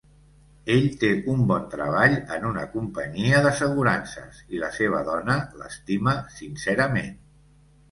Ell 0.75 0.85
té 1.01 1.09
un 1.33 1.43
bon 1.51 1.67
treball 1.73 2.15
en 2.37 2.47
una 2.53 2.63
companyia 2.77 3.43
d'assegurances 3.47 4.41
i 4.57 4.65
la 4.65 4.73
seva 4.81 5.05
dona 5.13 5.39
l'estima 5.63 6.19
sincerament. 6.41 7.17